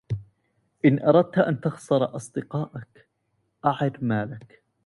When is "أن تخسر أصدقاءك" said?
1.37-3.07